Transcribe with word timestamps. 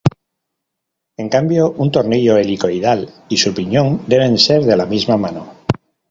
En 1.23 1.27
cambio, 1.35 1.63
un 1.83 1.91
tornillo 1.91 2.35
helicoidal 2.37 3.01
y 3.29 3.37
su 3.37 3.53
piñón 3.53 4.01
deben 4.07 4.39
ser 4.39 4.63
de 4.63 4.75
la 4.75 4.87
misma 4.87 5.15
mano. 5.15 5.53